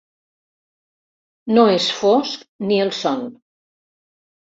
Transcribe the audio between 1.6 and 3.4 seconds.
és fosc ni el son.